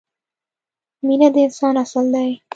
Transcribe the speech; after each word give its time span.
مینه 1.05 1.27
د 1.33 1.35
انسان 1.45 1.73
اصل 1.83 2.05
دی. 2.15 2.29